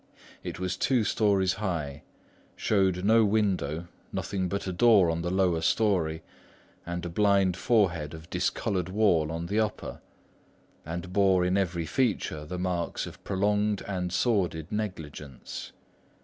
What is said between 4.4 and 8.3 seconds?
but a door on the lower storey and a blind forehead of